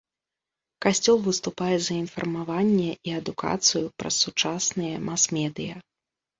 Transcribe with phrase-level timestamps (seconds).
[0.85, 5.75] Касцёл выступае за інфармаванне і адукацыю праз сучасныя мас-медыя.